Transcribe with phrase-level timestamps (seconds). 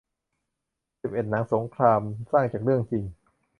[1.01, 2.01] สิบเอ็ด หนังสงคราม
[2.31, 3.03] สร้างจากเรื่องจริง